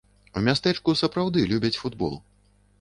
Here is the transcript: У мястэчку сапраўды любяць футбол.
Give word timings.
У 0.39 0.41
мястэчку 0.47 0.95
сапраўды 1.03 1.45
любяць 1.53 1.75
футбол. 1.85 2.21